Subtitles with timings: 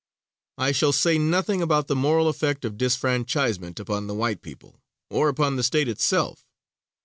[0.57, 4.81] I shall say nothing about the moral effect of disfranchisement upon the white people,
[5.11, 6.43] or upon the State itself.